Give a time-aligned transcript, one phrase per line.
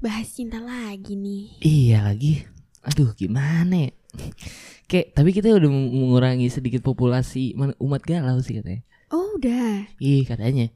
[0.00, 1.60] bahas cinta lagi nih.
[1.60, 2.48] Iya lagi.
[2.88, 3.92] Aduh gimana ya?
[4.88, 8.80] Kayak tapi kita udah mengurangi sedikit populasi umat galau sih katanya.
[9.12, 9.84] Oh udah.
[10.00, 10.66] Iya katanya.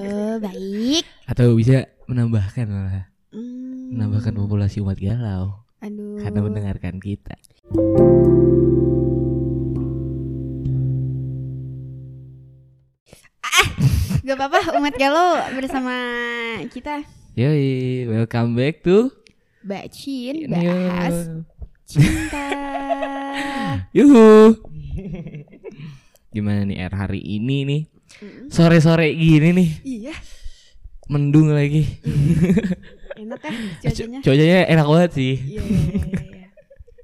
[0.00, 1.04] Oh, baik.
[1.28, 3.06] Atau bisa menambahkan malah.
[3.30, 5.60] Hmm, Menambahkan populasi umat galau.
[5.84, 6.24] Aduh.
[6.24, 7.36] Karena mendengarkan kita.
[14.24, 15.92] Gak apa-apa umat galau bersama
[16.72, 17.04] kita.
[17.34, 19.10] Yoi, welcome back to
[19.64, 21.34] Bacin bahas
[21.82, 22.46] cinta.
[23.96, 24.54] Yuhu.
[26.30, 27.82] Gimana nih R hari ini nih?
[28.52, 30.14] Sore-sore gini nih, iya,
[31.10, 31.82] mendung lagi.
[33.18, 33.50] enak ya
[33.90, 34.18] cuacanya.
[34.22, 35.34] Cuacanya enak banget sih.
[35.34, 36.48] Iya, iya, iya, iya.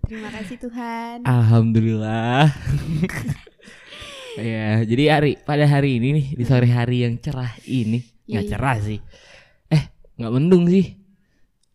[0.06, 1.16] Terima kasih Tuhan.
[1.26, 2.46] Alhamdulillah.
[4.38, 8.44] ya, jadi hari pada hari ini nih di sore hari yang cerah ini, Iya, nggak
[8.46, 8.50] iya.
[8.54, 9.00] cerah sih.
[10.20, 11.00] Nggak mendung sih.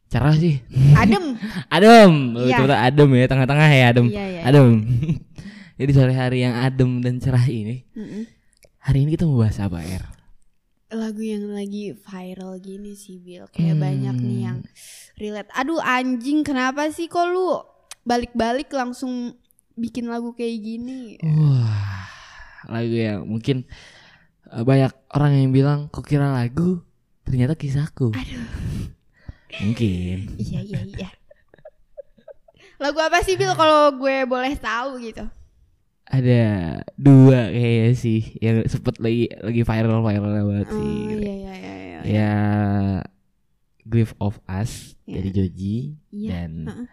[0.05, 0.61] Cerah sih.
[0.93, 1.33] Adem.
[1.75, 2.13] Adem.
[2.45, 2.61] Iya.
[2.61, 4.05] Coba adem ya, tengah-tengah ya adem.
[4.07, 4.41] Iya, iya.
[4.45, 4.69] Adem.
[5.81, 8.23] jadi sore hari yang adem dan cerah ini, Mm-mm.
[8.79, 10.05] hari ini kita mau bahas apa, Er?
[10.87, 13.83] Lagu yang lagi viral gini sih Bill Kayak Hmm.
[13.83, 14.57] banyak nih yang
[15.17, 17.57] relate Aduh anjing kenapa sih kok lu
[18.05, 19.33] Balik-balik langsung
[19.73, 22.05] bikin lagu kayak gini Wah,
[22.69, 23.65] lagu yang mungkin
[24.47, 26.79] eh, banyak orang yang bilang kok kira lagu,
[27.25, 28.09] ternyata kisahku.
[28.11, 28.45] Aduh
[29.55, 30.35] Mungkin.
[30.35, 31.09] Iya iya iya
[32.75, 35.23] Lagu apa sih Bill kalau gue boleh tahu gitu
[36.05, 36.43] Ada
[36.93, 40.99] dua kayaknya sih yang sempet lagi lagi viral viral banget Oh sih.
[41.15, 42.33] iya iya iya iya Ya,
[43.81, 45.17] Grief of Us Ya.
[45.17, 45.75] dari Joji
[46.09, 46.87] Iya, dan heeh.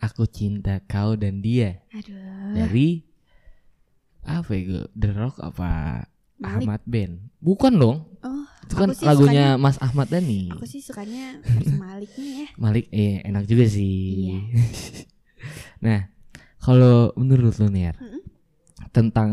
[0.00, 3.04] Aku Cinta Kau dan Dia Aduh dari
[4.20, 6.02] apa ya gue The Rock apa
[6.36, 6.54] Malik.
[6.60, 7.10] Ahmad Ben?
[7.38, 7.98] Bukan dong.
[8.20, 10.52] Oh Itu kan lagunya Mas Ahmad Dhani.
[10.52, 11.40] aku sih sukanya
[11.80, 14.36] Malik nih ya Malik eh enak juga sih.
[14.36, 14.38] Iya.
[15.88, 16.00] nah,
[16.60, 18.22] kalau menurut lu nih Yar, Mm-mm.
[18.92, 19.30] tentang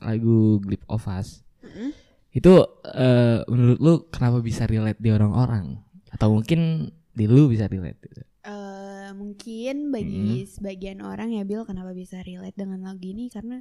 [0.00, 1.92] lagu Grip of Us, Mm-mm.
[2.32, 2.52] itu
[2.88, 5.76] eh, menurut lu kenapa bisa relate di orang-orang?
[6.08, 8.24] Atau mungkin di lu bisa relate gitu?
[8.48, 13.60] Eh, mungkin bagi sebagian orang ya Bill kenapa bisa relate dengan lagu ini karena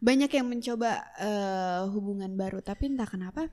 [0.00, 3.52] banyak yang mencoba eh, hubungan baru tapi entah kenapa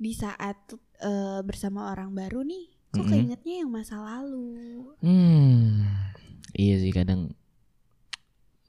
[0.00, 0.56] di saat
[0.98, 3.10] eh, bersama orang baru nih kok Mm-mm.
[3.12, 5.84] keingetnya yang masa lalu Hmm,
[6.52, 7.30] iya sih kadang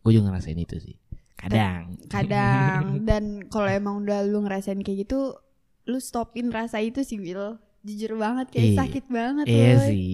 [0.02, 0.96] gue juga ngerasain itu sih.
[1.34, 1.98] Kadang.
[2.06, 5.34] kadang dan kalau emang udah lu ngerasain kayak gitu
[5.84, 8.78] lu stopin rasa itu sih Bill jujur banget kayak Iya.
[8.78, 9.88] sakit banget Iya woy.
[9.88, 10.14] sih.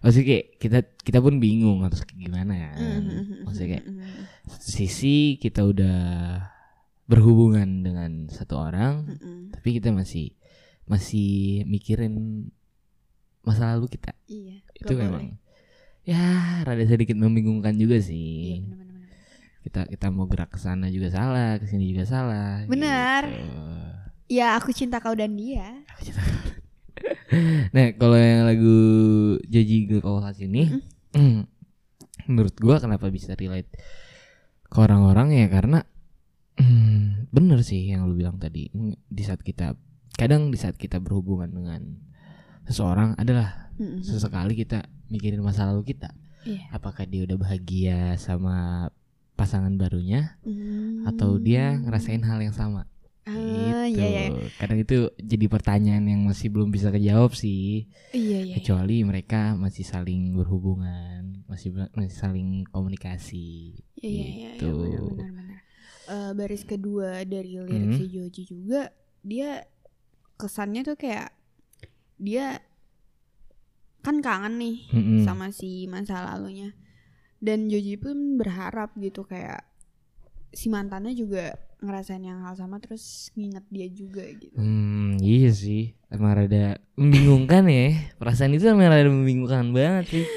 [0.00, 2.70] Maksudnya kayak kita kita pun bingung harus gimana ya.
[2.74, 4.10] Mhm, Maksudnya kayak mhm,
[4.48, 5.98] satu sisi kita udah
[7.04, 9.52] berhubungan dengan satu orang, mhm.
[9.52, 10.34] tapi kita masih
[10.84, 12.46] masih mikirin
[13.44, 14.12] masa lalu kita.
[14.26, 15.04] iya Itu boleh.
[15.04, 15.24] memang
[16.04, 16.20] ya
[16.64, 18.60] rada sedikit membingungkan juga iya sih.
[18.64, 19.08] bener-bener
[19.64, 22.68] Kita kita mau gerak ke sana juga salah, ke sini juga salah.
[22.68, 23.22] Benar.
[23.28, 23.48] gitu.
[24.28, 25.84] Ya aku cinta kau dan dia
[27.74, 28.76] Nah, kalau yang lagu
[29.50, 30.70] Joji Us ini
[32.30, 33.68] menurut gua kenapa bisa relate
[34.64, 35.82] ke orang-orang ya karena
[36.62, 39.74] hmm, bener sih yang lu bilang tadi di saat kita
[40.14, 41.82] kadang di saat kita berhubungan dengan
[42.64, 44.00] seseorang adalah Mm-mm.
[44.00, 46.14] sesekali kita mikirin masa lalu kita
[46.44, 46.60] Iya.
[46.70, 48.88] apakah dia udah bahagia sama
[49.34, 51.02] pasangan barunya Hmm.
[51.04, 52.84] atau dia ngerasain hal yang sama
[53.24, 54.52] Ah, gitu iya, iya.
[54.54, 58.54] kadang itu jadi pertanyaan yang masih belum bisa kejawab sih Iya, iya.
[58.54, 64.68] kecuali mereka masih saling berhubungan masih masih saling komunikasi Iya, iya, iya, gitu.
[64.84, 65.56] iya, benar-benar.
[66.04, 67.96] Eh, baris kedua dari lirik Hmm.
[67.96, 68.92] si Joji juga
[69.24, 69.64] dia
[70.34, 71.30] kesannya tuh kayak
[72.18, 72.58] dia
[74.04, 75.20] kan kangen nih Mm-mm.
[75.24, 76.76] sama si masa lalunya
[77.40, 79.64] dan Joji pun berharap gitu kayak
[80.54, 84.56] si mantannya juga ngerasain yang hal sama terus nginget dia juga gitu.
[84.56, 85.92] Hmm, iya sih.
[86.08, 87.92] Emang rada membingungkan ya.
[88.16, 90.26] Perasaan itu emang rada membingungkan banget sih.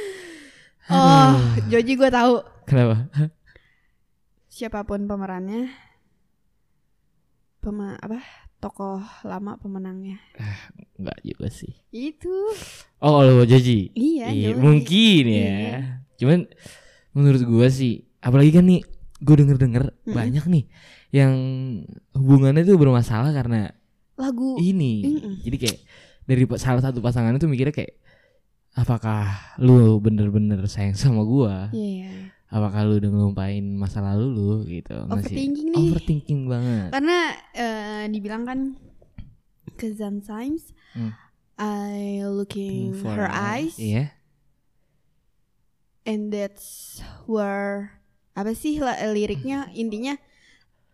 [0.88, 1.36] Oh.
[1.68, 3.12] Joji gue tahu Kenapa?
[4.48, 5.68] siapa pun pemerannya
[7.60, 8.24] pema apa
[8.58, 10.18] tokoh lama pemenangnya
[10.98, 11.74] Enggak juga sih.
[11.90, 12.34] itu
[12.98, 13.94] Oh, kalau Joji.
[13.94, 15.38] iya, Iya, mungkin ya.
[15.38, 15.78] Iya.
[16.18, 16.40] Cuman
[17.14, 18.82] menurut gua sih, apalagi kan nih
[19.18, 20.14] gue denger-denger Mm-mm.
[20.14, 20.64] banyak nih
[21.10, 21.34] yang
[22.14, 23.70] hubungannya tuh bermasalah karena
[24.18, 25.06] lagu ini.
[25.06, 25.34] Mm-mm.
[25.46, 25.80] Jadi kayak
[26.26, 27.98] dari salah satu pasangan itu mikirnya kayak
[28.74, 29.26] apakah
[29.58, 31.70] lu bener-bener sayang sama gua?
[31.74, 32.30] iya iya.
[32.48, 34.96] Apakah lu udah ngelupain masa lalu lu gitu?
[35.06, 35.80] Overthinking nih.
[35.92, 36.90] Overthinking banget.
[36.90, 37.18] karena
[37.52, 38.60] eh, dibilang kan
[39.74, 41.12] ke Times Hmm.
[41.60, 44.16] I looking For her eyes Iya.
[46.04, 48.00] and that's where
[48.34, 50.16] apa sih la- liriknya intinya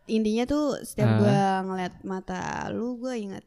[0.05, 1.17] intinya tuh setiap Ah.
[1.19, 3.45] gua ngeliat mata lu gua ingat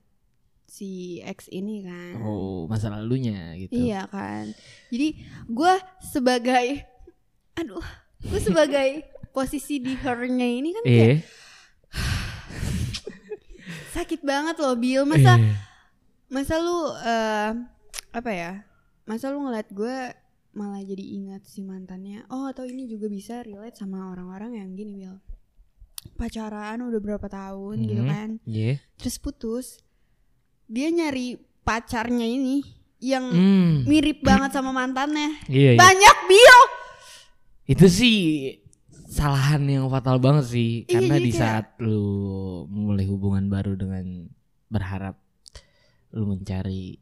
[0.64, 3.73] si X ini kan Oh, masa lalunya gitu.
[3.73, 4.53] iya kan
[4.88, 5.17] jadi
[5.49, 6.85] gua sebagai
[7.56, 7.85] aduh
[8.23, 11.19] gua sebagai posisi di her-nya ini kan kayak Eh.
[13.93, 15.56] sakit banget loh Bill masa eh.
[16.29, 17.50] masa lu eh,
[18.12, 18.53] apa ya
[19.05, 19.97] masa lu ngeliat gue
[20.53, 24.93] malah jadi ingat si mantannya oh atau ini juga bisa relate sama orang-orang yang gini
[24.97, 25.17] Bill
[26.14, 28.08] pacaran udah berapa tahun gitu Mhm.
[28.08, 28.81] kan Iya.
[28.97, 29.81] terus putus
[30.67, 32.62] dia nyari pacarnya ini
[32.99, 33.85] yang Hmm.
[33.85, 35.79] mirip banget sama mantannya Iya, iya.
[35.79, 36.61] banyak Bill
[37.67, 38.17] Itu sih
[39.07, 42.03] kesalahan yang fatal banget sih Iya, karena jadi di kayak- saat lu
[42.69, 44.31] mulai hubungan baru dengan
[44.67, 45.19] berharap
[46.11, 46.99] lu mencari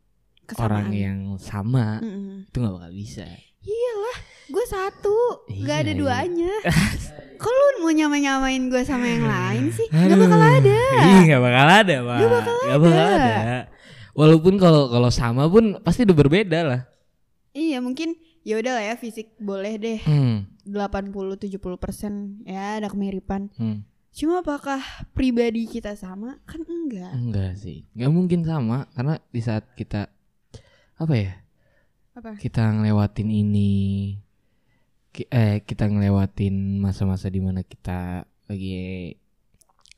[0.54, 0.92] orang Kesamaan.
[0.94, 2.44] yang sama Mm-mm.
[2.44, 3.24] itu nggak bakal bisa.
[3.62, 5.16] iyalah gue satu
[5.48, 5.96] nggak Iya, ada iya.
[5.96, 6.52] duanya
[7.40, 10.20] kok lu mau nyamain-nyamain gue sama yang lain sih nggak Aduh.
[10.22, 12.18] bakal ada Iya nggak bakal ada pak.
[12.18, 13.16] Nggak bakal bakal ada.
[13.16, 13.58] ada.
[14.12, 16.80] Walaupun kalau kalau sama pun pasti udah berbeda lah.
[17.50, 20.44] Iya mungkin ya udah lah ya fisik boleh deh Hmm.
[20.64, 23.50] 80-70% ya ada kemiripan.
[23.54, 23.78] hmm.
[24.10, 24.78] Cuma apakah
[25.10, 26.38] pribadi kita sama?
[26.46, 27.10] Kan enggak.
[27.12, 30.06] Enggak sih, nggak mungkin sama karena di saat kita
[30.94, 31.34] apa ya
[32.14, 32.38] Apa?
[32.38, 34.14] kita ngelewatin ini,
[35.28, 39.10] eh kita ngelewatin masa-masa di mana kita lagi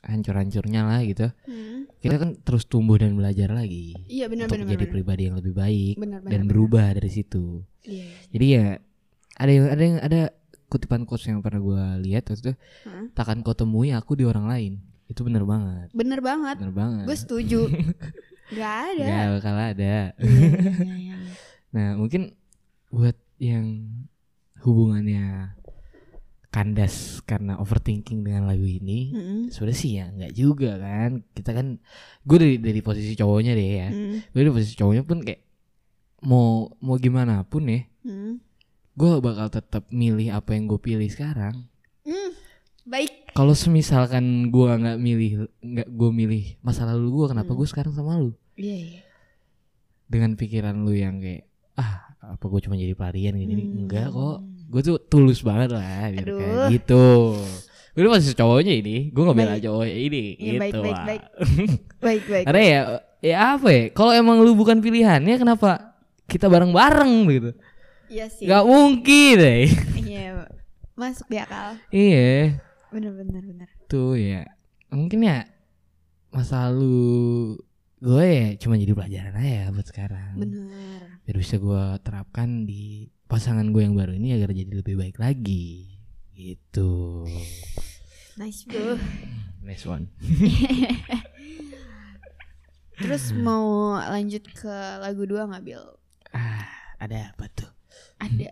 [0.01, 1.29] hancur-hancurnya lah gitu.
[1.45, 1.85] Hmm.
[1.97, 4.93] Kita kan terus tumbuh dan belajar lagi Iya benar untuk benar menjadi benar.
[4.93, 6.29] pribadi yang lebih baik Benar benar.
[6.29, 6.49] dan benar.
[6.49, 7.45] berubah dari situ.
[7.81, 8.01] Iya.
[8.01, 8.09] iya.
[8.33, 8.65] Jadi ya
[9.37, 10.21] ada yang ada yang ada
[10.67, 12.53] kutipan quotes yang pernah gue lihat waktu itu
[12.83, 13.07] Hah?
[13.15, 14.73] takkan kau temui aku di orang lain.
[15.07, 16.59] Itu bener banget, Bener banget.
[16.59, 17.05] bener banget.
[17.07, 17.59] Gue setuju.
[18.57, 19.05] Gak ada.
[19.07, 19.95] Gak bakal ada.
[20.19, 20.49] Iya,
[20.83, 21.15] iya, iya.
[21.71, 22.35] Nah mungkin
[22.87, 23.87] buat yang
[24.61, 25.55] hubungannya
[26.47, 29.39] kandas karena overthinking dengan lagu ini, Mm-mm.
[29.51, 31.21] sebenarnya sih ya nggak juga kan.
[31.31, 31.77] Kita kan,
[32.23, 33.87] gue dari dari posisi cowoknya deh ya.
[33.91, 34.15] Mm.
[34.31, 35.43] Gue dari posisi cowoknya pun kayak
[36.23, 38.39] mau mau gimana pun ya, Mm.
[38.97, 41.69] Gue bakal tetap milih apa yang gue pilih sekarang.
[42.01, 42.31] Mm.
[42.83, 43.29] Baik.
[43.31, 47.59] Kalau semisalkan gue nggak milih nggak gue milih masa lalu gue, kenapa Hmm.
[47.59, 48.33] gue sekarang sama lu?
[48.55, 49.01] Iya iya.
[50.03, 51.45] Dengan pikiran lu yang kayak
[51.75, 53.85] ah apa gue cuma jadi pelarian gini Hmm.
[53.85, 56.39] enggak kok gue tuh tulus banget lah gitu Aduh.
[56.41, 57.03] kan gitu
[57.93, 61.23] gue masih cowoknya ini gue nggak bela cowoknya ini Iya, gitu baik, baik, baik.
[61.97, 62.45] Baik baik.
[62.45, 62.79] karena ya
[63.19, 67.49] ya apa ya kalau emang lu bukan pilihannya kenapa kita bareng-bareng gitu
[68.07, 68.45] Iya sih.
[68.45, 69.67] nggak mungkin deh
[69.99, 70.47] Iya.
[70.93, 71.77] Masuk di akal.
[71.89, 72.57] iya
[72.87, 73.43] Bener bener
[73.85, 74.47] tuh ya
[74.87, 75.43] mungkin ya
[76.29, 77.55] masa lalu
[77.97, 81.19] gue ya cuma jadi pelajaran aja buat sekarang Bener.
[81.23, 85.97] biar bisa gue terapkan di pasangan gue yang baru ini agar jadi lebih baik lagi
[86.31, 87.25] gitu
[88.35, 88.95] Nice bro.
[89.61, 90.07] next one
[92.97, 95.85] Terus mau lanjut ke lagu dua nggak Bill?
[96.29, 96.65] ah
[96.97, 97.66] ada apa tuh
[98.17, 98.49] Ada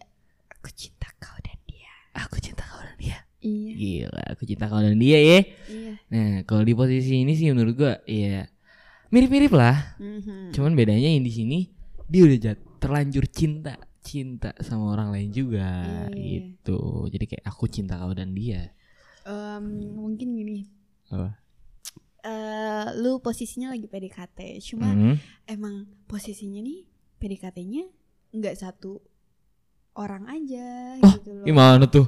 [0.52, 1.92] aku cinta kau dan dia.
[2.14, 3.72] aku cinta kau dan dia Iya.
[3.76, 5.94] gila aku cinta kau dan dia ya Iya.
[6.08, 8.48] nah kalau di posisi ini sih menurut gue ya
[9.08, 10.50] mirip-mirip lah Mhm.
[10.52, 11.60] cuman bedanya yang di sini
[12.04, 15.66] dia udah jat terlanjur cinta cinta sama orang lain juga
[16.07, 16.56] Iya.
[16.56, 18.69] gitu jadi kayak aku cinta kau dan dia
[19.24, 20.66] Em, mungkin gini.
[21.07, 21.38] apa
[22.24, 25.18] eh lu posisinya lagi PDKT, cuma Hmm.
[25.45, 26.81] emang posisinya nih
[27.16, 27.86] PDKT-nya
[28.31, 28.98] nggak satu
[29.95, 30.68] orang aja
[30.99, 31.44] Oh, gitu loh.
[31.44, 32.06] gimana tuh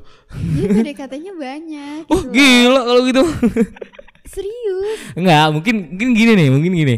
[0.53, 1.99] Dia PDKT-nya banyak.
[2.11, 2.33] oh gitu loh.
[2.35, 3.23] gila kalau gitu
[4.27, 4.99] Serius.
[5.15, 6.95] Enggak, mungkin mungkin gini nih, mungkin gini.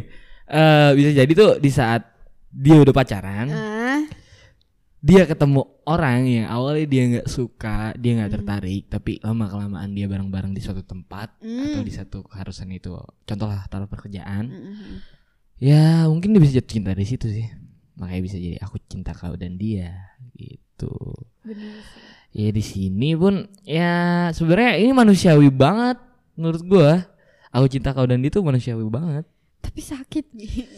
[0.50, 2.02] Eh bisa jadi tuh di saat
[2.50, 4.02] dia udah pacaran, Ah,
[5.00, 8.38] dia ketemu orang yang awalnya dia nggak suka, dia nggak Hmm.
[8.42, 12.98] tertarik, tapi lama kelamaan dia bareng-bareng di suatu tempat mm, atau di satu keharusan itu.
[13.24, 14.50] Contohlah taruh pekerjaan.
[14.50, 14.96] mm, mm,
[15.62, 17.46] Ya, mungkin dia bisa jatuh cinta dari situ sih.
[17.96, 19.94] Makanya bisa jadi aku cinta kau dan dia
[20.34, 20.66] gitu.
[21.44, 22.08] Bener sih.
[22.30, 23.92] Ya di sini pun ya
[24.32, 25.98] sebenarnya ini manusiawi banget
[26.38, 26.92] menurut gua.
[27.50, 29.26] Aku cinta kau dan dia tuh manusiawi banget.
[29.60, 30.70] Tapi sakit gitu.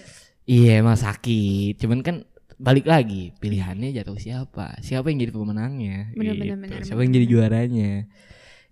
[0.42, 2.26] Iya emang sakit Cuman kan
[2.58, 6.42] balik lagi Pilihannya jatuh siapa Siapa yang jadi pemenangnya Bener, gitu.
[6.42, 7.92] bener, bener, Siapa bener, yang jadi juaranya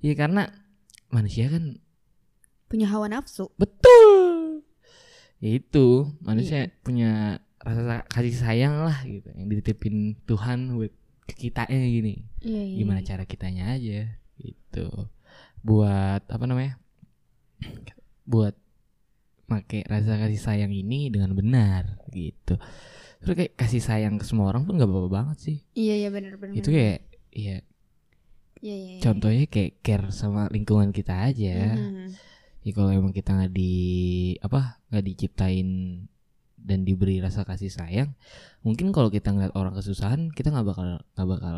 [0.01, 0.43] Iya karena
[1.13, 1.77] Manusia kan
[2.65, 3.53] Punya hawa nafsu.
[3.55, 4.65] Betul
[5.37, 6.25] Ya Itu Iya.
[6.25, 10.91] Manusia punya Rasa kasih sayang lah gitu Yang dititipin Tuhan buat
[11.29, 12.77] ke kitanya gini Iya, iya.
[12.77, 14.85] Gimana cara kitanya aja Gitu
[15.59, 16.81] Buat Apa namanya
[18.25, 18.55] Buat
[19.45, 22.53] make rasa kasih sayang ini dengan benar gitu
[23.19, 26.37] terus kayak kasih sayang ke semua orang pun gak apa-apa banget sih Iya iya benar
[26.37, 26.53] benar.
[26.53, 27.01] itu kayak
[27.33, 27.57] ya
[28.61, 28.75] Iya iya.
[28.93, 28.99] iya.
[29.01, 32.13] contohnya kayak care sama lingkungan kita aja Mhm.
[32.61, 33.73] ya kalau emang kita nggak di
[34.37, 35.67] apa nggak diciptain
[36.61, 38.13] dan diberi rasa kasih sayang
[38.61, 40.85] mungkin kalau kita ngeliat orang kesusahan kita nggak bakal
[41.15, 41.57] nggak bakal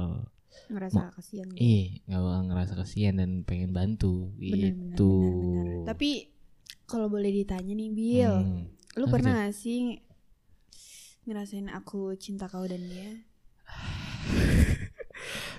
[0.68, 1.48] Ngerasa kasihan.
[1.48, 1.60] gitu.
[1.60, 5.12] Iya, nggak bakal ngerasa kasihan dan pengen bantu benar, gitu.
[5.16, 5.68] benar, benar.
[5.88, 6.10] Tapi
[6.84, 8.62] kalau boleh ditanya nih Bill, Hmm,
[8.96, 10.00] lu apa pernah gak sih
[11.24, 13.10] ngerasain aku cinta kau dan dia?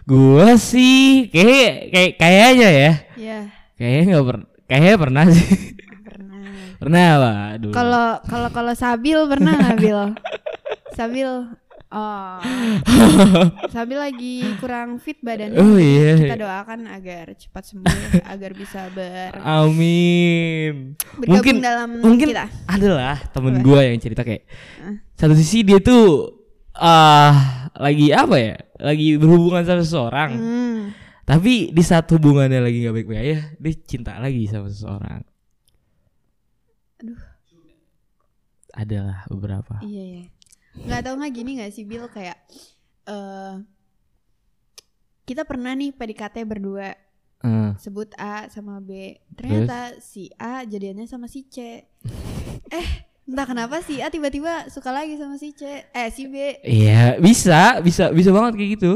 [0.04, 3.38] Gua sih kayak kayak kayaknya ya, Ya,
[3.78, 5.48] kayaknya nggak per, kayaknya pernah sih.
[6.82, 7.54] pernah.
[7.58, 7.72] Dulu.
[7.72, 10.00] Kalau kalau kalau Sabil pernah nggak Bil?
[10.98, 11.28] Sabil
[11.92, 12.40] Oh,
[13.68, 15.60] Sabil lagi kurang fit badannya.
[15.60, 16.16] Oh, iya.
[16.16, 20.96] Kita doakan agar cepat sembuh, agar bisa ber Amin.
[21.20, 22.48] Mungkin dalam mungkin kita.
[22.64, 24.48] adalah temen gua yang cerita kayak
[24.80, 24.96] Ah.
[25.20, 26.32] satu sisi dia tuh
[26.72, 28.56] ah lagi apa ya?
[28.80, 30.30] Lagi berhubungan sama seseorang.
[30.32, 30.80] Hmm.
[31.28, 35.20] Tapi di saat hubungannya lagi nggak baik-baik aja, dia cinta lagi sama seseorang.
[37.02, 37.20] Aduh.
[38.72, 39.82] Adalah beberapa.
[39.84, 40.24] Iya ya.
[40.72, 42.38] Nggak tahu nggak gini nggak sih Bill kayak
[43.04, 43.54] eh
[45.28, 46.96] kita pernah nih PDKT berdua
[47.42, 49.18] Eh, sebut A sama B.
[49.34, 51.82] Ternyata si A jadiannya sama si C.
[52.70, 52.88] Eh,
[53.26, 55.90] entah kenapa si A tiba-tiba suka lagi sama si C.
[55.90, 56.62] Eh, si B.
[56.62, 58.92] Iya, bisa, bisa, bisa banget kayak gitu.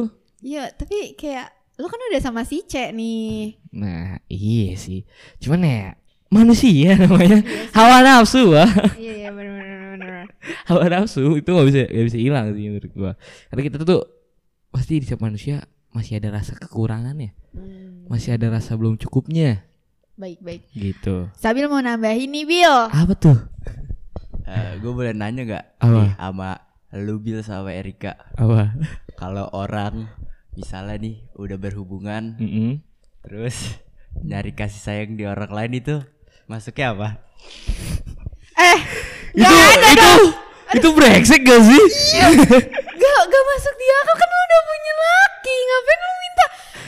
[0.46, 1.50] Iya, tapi kayak
[1.82, 3.58] lu kan udah sama si C nih.
[3.74, 5.02] Nah, iya sih.
[5.42, 7.40] Cuman ya manusia namanya.
[7.72, 8.66] Hawa nafsu, Wah.
[8.94, 10.24] Iya, iya benar benar benar.
[10.66, 13.12] Hawa nafsu itu nggak bisa nggak bisa hilang sih menurut gua.
[13.48, 14.00] Karena kita tuh
[14.68, 19.64] pasti di setiap manusia masih ada rasa kekurangannya, Hmm, masih ada rasa belum cukupnya
[20.14, 20.62] baik baik.
[20.70, 21.28] gitu.
[21.32, 22.76] Sabil mau nambahin nih Bill.
[22.86, 23.38] Apa tuh?
[24.78, 25.90] gue boleh nanya nggak Apa?
[25.90, 26.50] nih sama
[26.94, 28.78] lu Bill sama Erika Apa?
[29.14, 30.06] kalau orang
[30.54, 32.78] misalnya nih udah berhubungan Mm-mm.
[33.20, 33.74] terus
[34.16, 35.96] nyari kasih sayang di orang lain itu
[36.46, 37.08] masuknya apa?
[38.56, 38.78] Eh,
[39.34, 40.10] Itu ada itu
[40.66, 41.82] itu brengsek gak sih?
[42.96, 46.46] Gak, gak masuk di akal kan lu udah punya laki Ngapain lu minta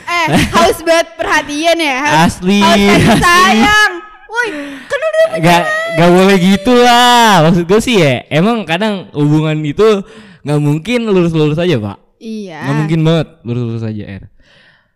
[0.08, 2.58] Eh, haus banget perhatian ya Haus, Asli.
[2.58, 3.20] haus asli.
[3.20, 3.92] sayang
[4.26, 4.48] Woi,
[4.84, 5.62] kan udah Gak
[5.94, 7.44] gak boleh gitu lah.
[7.44, 10.04] Maksud gue sih ya, emang kadang hubungan itu
[10.38, 11.96] nggak mungkin lurus-lurus aja pak.
[12.16, 14.22] Iya Nggak mungkin banget lurus-lurus aja er.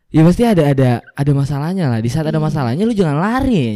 [0.08, 1.98] Ya pasti ada ada ada masalahnya lah.
[1.98, 2.44] Di saat ada Iya.
[2.44, 3.74] masalahnya lu jangan lari ya.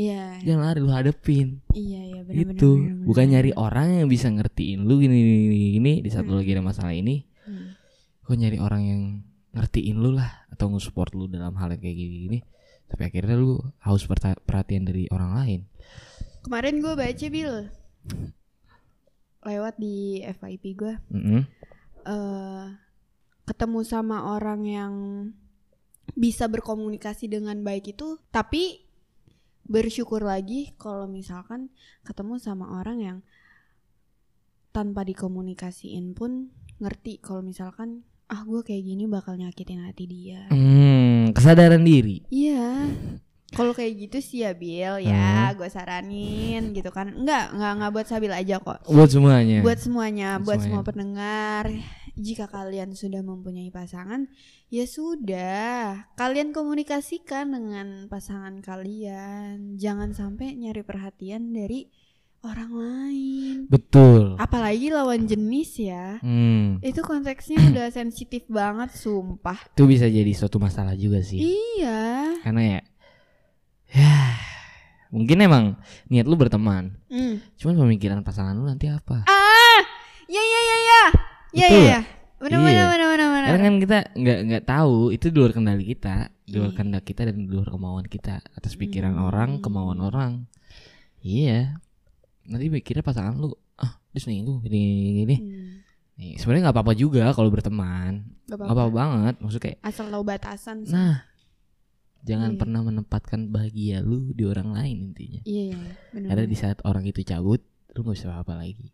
[0.00, 1.60] Iya, Jangan lari lu hadepin.
[1.70, 2.70] iya, iya bener, Gitu.
[2.72, 3.32] bener, bener, Bukan bener.
[3.36, 6.40] nyari orang yang bisa ngertiin lu gini gini gini, gini di saat lu Hmm.
[6.40, 7.28] lagi ada masalah ini.
[7.44, 7.76] Hmm.
[8.22, 9.02] Kok nyari orang yang
[9.50, 12.38] ngertiin lu lah atau nge-support lu dalam hal yang kayak gini gini.
[12.86, 14.08] Tapi akhirnya lu haus
[14.40, 15.60] perhatian dari orang lain.
[16.40, 17.54] Kemarin gue baca Bill
[19.40, 21.42] Lewat di FYP gue Mm-mm.
[22.02, 22.66] eh
[23.44, 24.92] Ketemu sama orang yang
[26.10, 28.80] Bisa berkomunikasi dengan baik itu Tapi
[29.70, 31.70] bersyukur lagi kalau misalkan
[32.02, 33.18] ketemu sama orang yang
[34.74, 36.50] tanpa dikomunikasiin pun
[36.82, 40.46] ngerti kalau misalkan ah gue kayak gini bakal nyakitin hati dia.
[40.50, 42.26] Hmm, kesadaran diri.
[42.30, 42.90] Iya.
[43.50, 47.10] Kalau kayak gitu sih ya Bill ya, gue saranin gitu kan.
[47.10, 48.78] Enggak, enggak enggak buat Sabil aja kok.
[48.86, 49.58] Buat semuanya.
[49.66, 50.70] Buat semuanya, Buat buat semuanya.
[50.70, 51.64] semua pendengar.
[52.16, 54.26] Jika kalian sudah mempunyai pasangan,
[54.68, 59.76] ya sudah, kalian komunikasikan dengan pasangan kalian.
[59.76, 61.86] Jangan sampai nyari perhatian dari
[62.40, 63.56] orang lain.
[63.68, 64.40] Betul.
[64.40, 66.16] Apalagi lawan jenis ya.
[66.24, 69.60] Hmm, Itu konteksnya udah sensitif banget, sumpah.
[69.76, 71.36] itu bisa jadi suatu masalah juga sih.
[71.36, 72.40] Iya.
[72.40, 72.80] Karena ya
[73.90, 74.14] ya
[75.10, 75.64] mungkin emang
[76.06, 76.94] niat lu berteman.
[77.10, 77.42] Hmm.
[77.58, 79.26] Cuman pemikiran pasangan lu nanti apa?
[79.26, 79.39] Ah,
[81.52, 81.90] ya, ya Betul ya nggak?
[81.90, 82.00] ya.
[82.40, 82.64] Benar Iya.
[82.64, 83.44] benar benar benar benar.
[83.46, 86.76] Karena kan kita nggak nggak tahu itu di luar kendali kita, di luar Iya.
[86.76, 89.26] kehendak kita dan di luar kemauan kita atas pikiran Hmm.
[89.26, 90.32] orang, kemauan orang.
[91.20, 91.76] Iya.
[92.44, 95.36] Nanti mikirnya pasangan lu ah dia selingkuh gini gini gini.
[95.36, 95.70] Hmm.
[96.16, 98.24] Nih, sebenarnya nggak apa-apa juga kalau berteman.
[98.44, 99.34] Gak apa-apa banget.
[99.38, 100.92] Maksudnya kayak Asal tahu batasan sih.
[100.92, 101.24] nah
[102.20, 102.58] jangan Iya.
[102.58, 105.40] pernah menempatkan bahagia lu di orang lain intinya.
[105.44, 106.28] Iya, iya, benar.
[106.32, 107.60] Karena di saat orang itu cabut,
[107.92, 108.92] lu nggak bisa apa-apa lagi.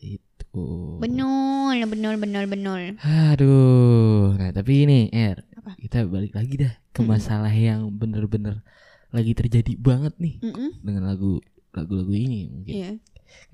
[0.00, 0.96] Itu.
[0.98, 2.80] Benar, benar, benar, benar.
[3.00, 4.34] Aduh.
[4.34, 5.76] Nah tapi ini Er, Apa?
[5.76, 7.12] kita balik lagi dah ke Mm-mm.
[7.12, 8.64] masalah yang bener-bener
[9.10, 10.80] lagi terjadi banget nih Mm-mm.
[10.80, 11.38] dengan lagu
[11.70, 12.74] lagu-lagu ini mungkin.
[12.74, 12.90] Iya.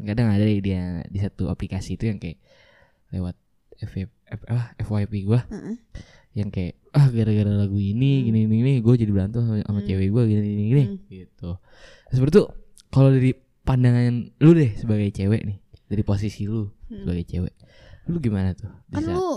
[0.01, 2.41] Kadang ada dia di satu aplikasi itu yang kayak
[3.11, 3.37] lewat
[3.77, 5.77] FYP, F, apa, FYP gua Heeh.
[6.33, 8.25] yang kayak ah gara-gara lagu ini Hmm.
[8.25, 9.89] gini gini, gini gue jadi berantem sama, sama Hmm.
[9.89, 10.97] cewek gue gini gini, gini Hmm.
[11.13, 11.51] gitu.
[12.09, 12.43] Seperti itu
[12.89, 13.37] kalau dari
[13.67, 17.03] pandangan lu deh sebagai cewek nih dari posisi lu Hmm.
[17.03, 17.55] sebagai cewek
[18.07, 19.29] lu gimana tuh Kan saat- lu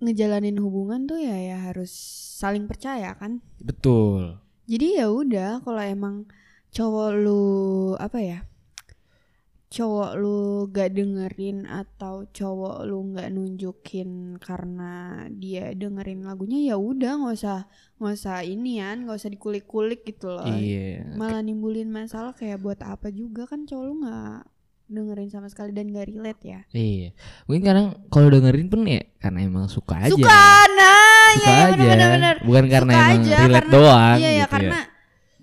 [0.00, 1.90] ngejalanin hubungan tuh ya ya harus
[2.34, 3.42] saling percaya kan.
[3.58, 6.16] betul Jadi ya udah kalau emang
[6.68, 7.42] cowok lu
[7.96, 8.38] apa ya?
[9.68, 14.92] Cowok lu gak dengerin atau cowok lu nggak nunjukin karena
[15.30, 20.48] dia dengerin lagunya ya udah nggak usah nggak usah inian nggak usah dikulik-kulik gitu loh.
[20.48, 24.40] iya Malah nimbulin masalah kayak buat apa juga kan cowok lu nggak
[24.88, 26.60] dengerin sama sekali dan gak relate ya.
[26.72, 27.12] iya
[27.44, 30.26] mungkin kadang kalau dengerin pun ya karena emang suka aja Suka
[30.70, 32.36] nah, suka ya, ya aja bener-bener.
[32.42, 34.78] bukan karena Suka emang aja, relate karena- doang Iya ya gitu karena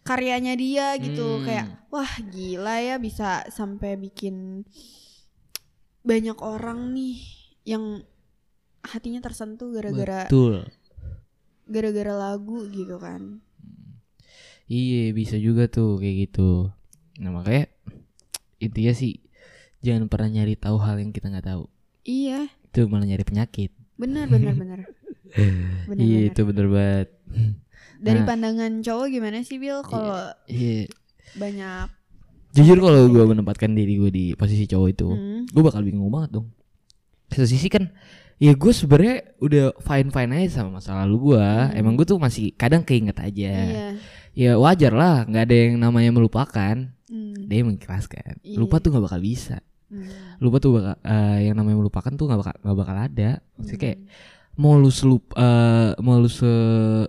[0.02, 1.44] karyanya dia gitu Hmm.
[1.44, 4.66] kayak wah gila ya bisa sampai bikin
[6.02, 7.18] banyak orang nih
[7.64, 8.06] yang
[8.84, 10.62] hatinya tersentuh gara-gara betul
[11.66, 13.42] gara-gara lagu gitu kan.
[14.66, 16.70] Iya bisa juga tuh kayak gitu.
[17.18, 17.66] Nah makanya
[18.58, 19.25] intinya sih
[19.86, 21.70] jangan pernah nyari tahu hal yang kita nggak tahu.
[22.02, 23.70] Iya, Itu malah nyari penyakit.
[23.96, 24.80] benar benar benar.
[25.86, 26.30] Benar, Iya benar.
[26.30, 27.08] itu bener banget.
[27.98, 28.26] Dari Nah.
[28.26, 30.88] pandangan cowok gimana sih Bill kalau Iya.
[31.34, 31.88] banyak
[32.52, 36.40] Jujur kalau gue menempatkan diri gue di posisi cowok itu, Hmm, gue bakal bingung banget
[36.40, 36.48] dong.
[37.28, 37.92] Satu sisi kan,
[38.38, 41.44] ya gue sebenarnya udah fine fine aja sama masa lalu gue.
[41.44, 41.76] Hmm.
[41.76, 43.52] Emang gue tuh masih kadang keinget aja.
[43.52, 43.88] iya.
[44.32, 46.76] Ya wajar lah, nggak ada yang namanya melupakan.
[47.06, 48.40] Hmm, Dia mengikhlaskan.
[48.40, 48.56] Iya.
[48.56, 49.60] Lupa tuh nggak bakal bisa.
[49.92, 53.30] Hmm, lupa tuh bakal eh, yang namanya melupakan tuh nggak bakal nggak bakal ada.
[53.58, 54.60] Maksudnya kayak hmm.
[54.62, 56.30] mau lu selup eh, mau lu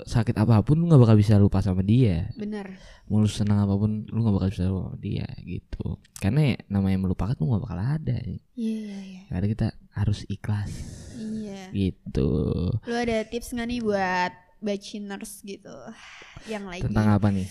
[0.02, 2.30] sakit apa pun lu nggak bakal bisa lupa sama dia.
[2.36, 2.96] Benar.
[3.06, 5.86] mau lu senang apa pun lu nggak bakal bisa lupa sama dia gitu.
[6.18, 8.16] Karena ya, namanya melupakan tuh nggak bakal ada.
[8.18, 9.20] Iya iya iya.
[9.30, 10.72] karena kita harus ikhlas.
[11.16, 11.70] Iya.
[11.72, 12.30] gitu.
[12.74, 15.76] Lu ada tips nggak nih buat bachelors gitu?
[16.50, 17.48] Yang lagi tentang apa nih?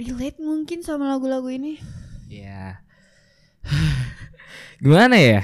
[0.00, 1.76] Relate mungkin sama lagu-lagu ini?
[2.30, 2.78] ya
[4.78, 5.40] gimana ya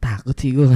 [0.00, 0.68] takut sih gue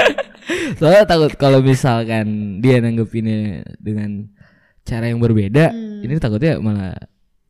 [0.78, 4.28] soalnya takut kalau misalkan dia nanggepinnya dengan
[4.82, 6.00] cara yang berbeda Hmm.
[6.00, 6.96] ini takutnya malah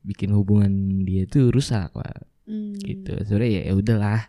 [0.03, 2.75] bikin hubungan dia tuh rusak pak Hmm.
[2.83, 4.21] gitu sebenarnya ya ya udahlah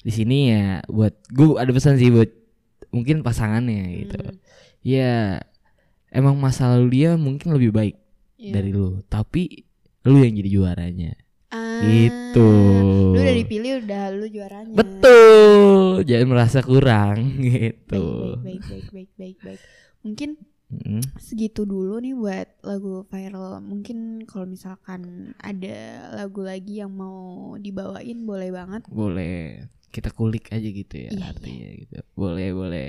[0.00, 2.32] di sini ya buat gue ada pesan sih buat
[2.90, 4.36] mungkin pasangannya gitu Hmm.
[4.80, 5.36] ya
[6.08, 7.96] emang masa lalu dia mungkin lebih baik
[8.36, 8.52] Iya.
[8.58, 9.68] dari lu tapi
[10.02, 11.12] lu yang jadi juaranya
[11.80, 12.50] gitu
[13.12, 14.74] Lu udah dipilih udah lu juaranya.
[14.74, 19.60] betul jangan merasa kurang gitu Baik baik baik baik baik baik.
[20.02, 20.30] Mungkin
[20.72, 23.60] Mm, segitu dulu nih buat lagu viral.
[23.60, 25.04] Mungkin kalau misalkan
[25.36, 25.76] ada
[26.16, 28.80] lagu lagi yang mau dibawain boleh banget.
[28.88, 32.88] boleh kita kulik aja gitu ya Iya, artinya gitu boleh boleh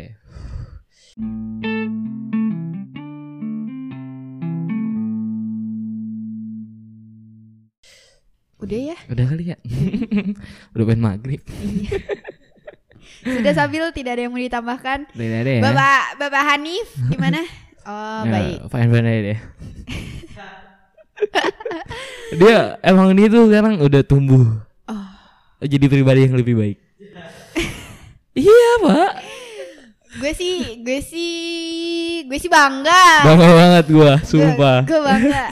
[8.64, 8.98] Udah ya.
[9.06, 9.58] udah kali ya
[10.74, 12.00] udah pengen maghrib Iya.
[13.24, 15.08] Sudah sambil tidak ada yang mau ditambahkan.
[15.10, 17.40] udah ada ya Bapak Bapak Hanif gimana?
[17.84, 18.58] Oh, Ya, baik.
[18.68, 19.40] fine fine aja deh
[22.34, 24.46] dia emang dia tuh sekarang udah tumbuh
[24.86, 25.08] Oh.
[25.62, 26.78] jadi pribadi yang lebih baik
[28.34, 29.12] iya pak
[30.14, 31.34] Gue sih, gue sih,
[32.24, 33.26] gue sih bangga.
[33.26, 35.50] bangga banget gua sumpah Gue bangga.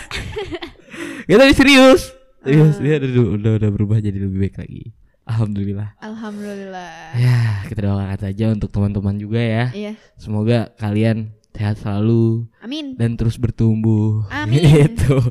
[1.25, 2.81] kita serius serius Ah.
[2.81, 4.83] dia udah, udah udah berubah jadi lebih baik lagi
[5.23, 7.13] alhamdulillah Alhamdulillah.
[7.15, 9.93] ya kita doakan saja untuk teman-teman juga ya Iya.
[10.15, 12.97] semoga kalian sehat selalu Amin.
[12.97, 14.59] dan terus bertumbuh Amin.
[14.89, 15.21] gitu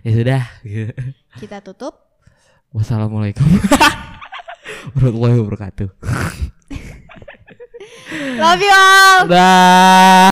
[0.00, 0.42] ya sudah
[1.36, 1.98] Kita tutup.
[2.70, 3.44] wassalamualaikum
[4.94, 5.88] warahmatullahi wabarakatuh
[8.10, 9.18] Love you all.
[9.28, 10.26] Dah.